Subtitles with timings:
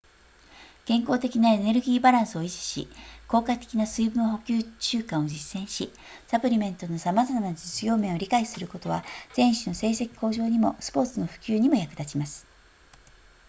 [0.87, 2.87] 健康的なエネルギーバランスを維持し
[3.27, 5.93] 効果的な水分補給習慣を実践し
[6.25, 9.03] サプリメントのさまざまな実用面を理解することは
[9.35, 12.47] 選手の成績向上にもスポーツの普及にも役立ちます